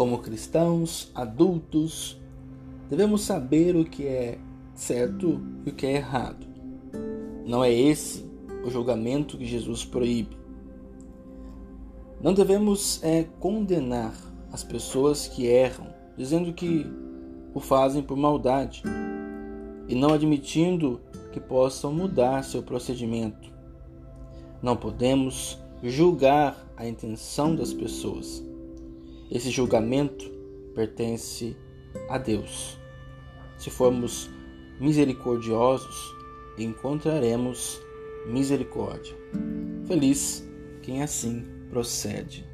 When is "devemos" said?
2.88-3.20, 12.32-13.04